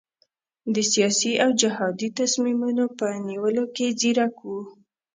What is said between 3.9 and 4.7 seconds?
ځیرک وو.